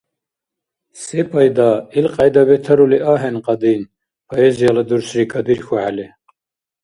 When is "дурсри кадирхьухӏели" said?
4.89-6.07